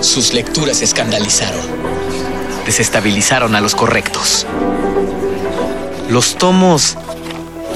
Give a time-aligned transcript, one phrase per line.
[0.00, 1.60] Sus lecturas escandalizaron.
[2.66, 4.46] Desestabilizaron a los correctos.
[6.08, 6.96] Los tomos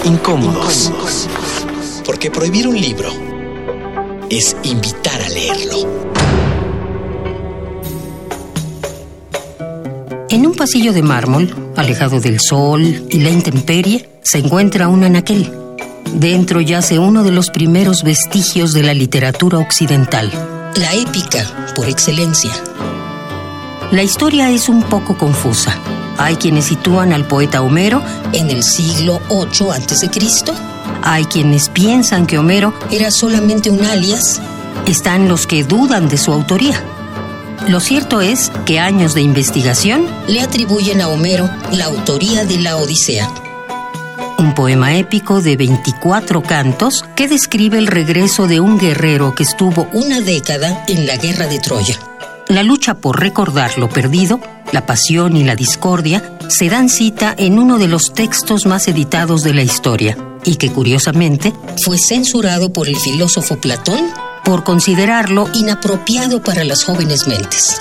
[0.04, 0.92] incómodos.
[2.04, 3.10] Porque prohibir un libro
[4.30, 6.04] es invitar a leerlo.
[10.30, 15.52] En un pasillo de mármol, alejado del sol y la intemperie, se encuentra un anaquel.
[16.12, 20.30] Dentro yace uno de los primeros vestigios de la literatura occidental.
[20.76, 22.50] La épica, por excelencia.
[23.92, 25.78] La historia es un poco confusa.
[26.18, 30.10] Hay quienes sitúan al poeta Homero En el siglo VIII a.C.
[31.04, 34.40] Hay quienes piensan que Homero era solamente un alias.
[34.86, 36.82] están los que dudan de su autoría.
[37.68, 42.76] Lo cierto es que años de investigación, Le atribuyen a Homero la autoría de la
[42.76, 43.30] Odisea.
[44.44, 49.88] Un poema épico de 24 cantos que describe el regreso de un guerrero que estuvo
[49.94, 51.98] Una década en la guerra de Troya.
[52.48, 57.58] La lucha por recordar lo perdido, la pasión y la discordia se dan cita en
[57.58, 62.86] uno de los textos más editados de la historia y que curiosamente, Fue censurado por
[62.86, 64.10] el filósofo Platón,
[64.44, 67.80] por considerarlo inapropiado para las jóvenes mentes.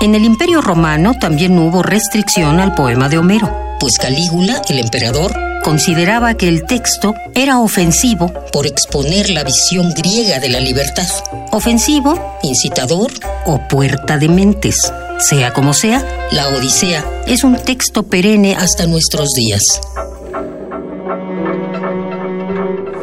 [0.00, 3.76] en el Imperio Romano también hubo restricción al poema de Homero.
[3.80, 10.38] Pues Calígula, el emperador, Consideraba que el texto era ofensivo, por exponer la visión griega
[10.38, 11.06] de la libertad,
[11.52, 13.10] ofensivo incitador,
[13.44, 14.90] o puerta de mentes.
[15.18, 19.62] Sea como sea, la Odisea, es un texto perenne hasta nuestros días.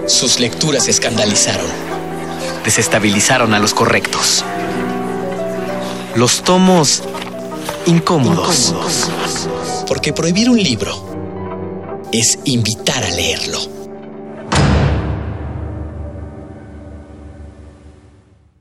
[0.08, 1.68] Sus lecturas escandalizaron.
[2.66, 4.44] Desestabilizaron a los correctos.
[6.16, 7.04] Los tomos
[7.86, 8.74] incómodos.
[9.88, 11.17] Porque prohibir un libro
[12.12, 13.77] es invitar a leerlo.